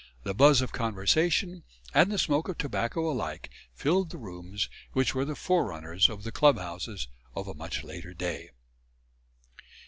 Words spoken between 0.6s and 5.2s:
of conversation and the smoke of tobacco alike filled the rooms which